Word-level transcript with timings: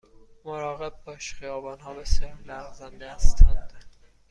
مراقب 0.45 0.93
باش، 1.05 1.33
خیابان 1.33 1.79
ها 1.79 1.93
بسیار 1.93 2.33
لغزنده 2.45 3.13
هستند. 3.13 3.73